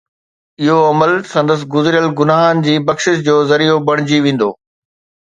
اهو 0.63 0.77
عمل 0.91 1.11
سندس 1.33 1.61
گذريل 1.75 2.07
گناهن 2.19 2.57
جي 2.69 2.73
بخشش 2.87 3.21
جو 3.27 3.37
ذريعو 3.53 3.77
بڻجي 3.91 4.19
ويندو 4.25 4.49